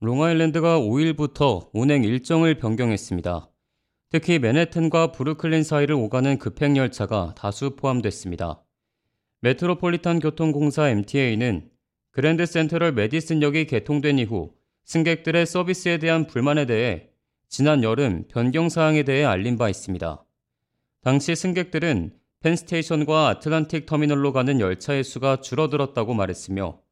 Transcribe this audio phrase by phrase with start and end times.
[0.00, 3.48] 롱아일랜드가 5일부터 운행 일정을 변경했습니다.
[4.10, 8.62] 특히 맨해튼과 브루클린 사이를 오가는 급행열차가 다수 포함됐습니다.
[9.40, 11.70] 메트로폴리탄 교통공사 MTA는
[12.10, 14.52] 그랜드 센트럴 메디슨역이 개통된 이후
[14.84, 17.08] 승객들의 서비스에 대한 불만에 대해
[17.48, 20.24] 지난 여름 변경 사항에 대해 알린 바 있습니다.
[21.00, 26.85] 당시 승객들은 펜스테이션과 아틀란틱 터미널로 가는 열차의 수가 줄어들었다고 말했으며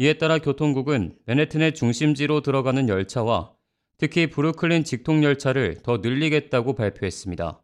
[0.00, 3.52] 이에 따라 교통국은 맨해튼의 중심지로 들어가는 열차와
[3.98, 7.60] 특히 브루클린 직통 열차를 더 늘리겠다고 발표했습니다.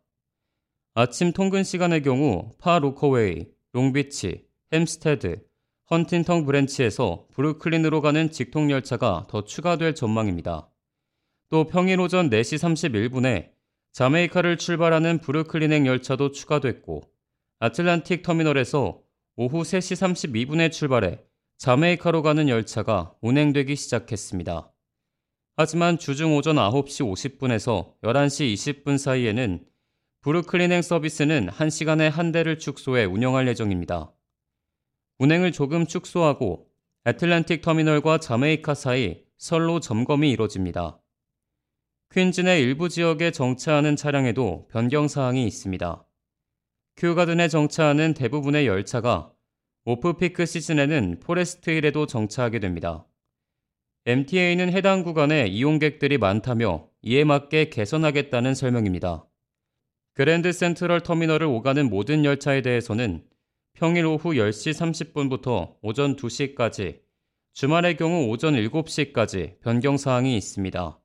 [0.94, 5.44] 아침 통근 시간의 경우 파 로커웨이, 롱비치, 헴스테드,
[5.92, 10.68] 헌팅턴 branch에서 브루클린으로 가는 직통 열차가 더 추가될 전망입니다.
[11.50, 12.58] 또 평일 오전 4시
[13.10, 13.52] 31분에
[13.92, 17.02] 자메이카를 출발하는 브루클린행 열차도 추가됐고
[17.60, 19.00] 아틀란틱 터미널에서
[19.36, 21.20] 오후 3시 32분에 출발해
[21.58, 24.70] 자메이카로 가는 열차가 운행되기 시작했습니다.
[25.56, 27.04] 하지만 주중 오전 9시
[27.38, 29.64] 50분에서 11시 20분 사이에는
[30.22, 34.10] 브루클린행 서비스는 1시간에 한 대를 축소해 운영할 예정입니다.
[35.18, 36.66] 운행을 조금 축소하고
[37.06, 40.98] 애틀랜틱 터미널과 자메이카 사이 선로 점검이 이뤄집니다.
[42.12, 46.06] 퀸즈 내 일부 지역에 정차하는 차량에도 변경 사항이 있습니다.
[46.96, 49.33] 큐가든에 정차하는 대부분의 열차가
[49.86, 53.06] off-peak 시즌에는 포레스트힐에도 정차하게 됩니다.
[54.06, 59.26] MTA는 해당 구간에 이용객들이 많다며 이에 맞게 개선하겠다는 설명입니다.
[60.14, 63.24] 그랜드 센트럴 터미널을 오가는 모든 열차에 대해서는
[63.74, 67.02] 평일 오후 10시 30분부터 오전 2시까지,
[67.52, 70.98] 주말의 경우 오전 7시까지 변경 사항이 있습니다.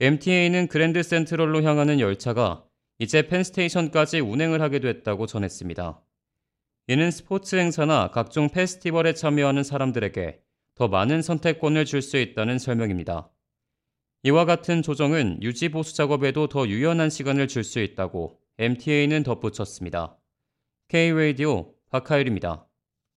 [0.00, 2.64] MTA는 그랜드 센트럴로 향하는 열차가
[2.98, 6.02] 이제 펜스테이션까지 운행을 하게 됐다고 전했습니다.
[6.90, 10.40] 이는 스포츠 행사나 각종 페스티벌에 참여하는 사람들에게
[10.74, 13.30] 더 많은 선택권을 줄 수 있다는 설명입니다.
[14.24, 20.18] 이와 같은 조정은 유지 보수 작업에도 더 유연한 시간을 줄 수 있다고 MTA는 덧붙였습니다.
[20.88, 22.66] K-Radio 박하율입니다.